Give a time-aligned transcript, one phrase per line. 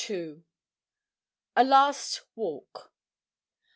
[1.55, 2.91] A LAST WALK.